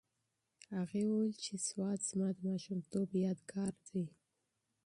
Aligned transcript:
هغې 0.75 1.01
وویل 1.05 1.35
چې 1.45 1.53
سوات 1.67 1.99
زما 2.09 2.29
د 2.35 2.39
ماشومتوب 2.49 3.07
یادګار 3.25 3.73
دی. 3.87 4.05